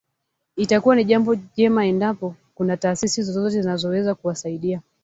Itakuwa 0.55 0.95
ni 0.95 1.05
jambo 1.05 1.35
jema 1.35 1.85
endapo 1.85 2.35
kuna 2.55 2.77
taasisi 2.77 3.23
zozote 3.23 3.61
zinazoweza 3.61 4.15
kuwasaidia 4.15 4.81